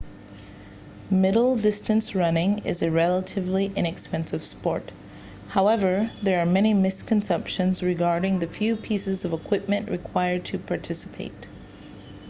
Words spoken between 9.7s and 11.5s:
required to participate